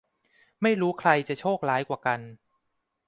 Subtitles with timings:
[0.61, 2.19] ไม่รู้ใครจะโชคร้ายกว่ากัน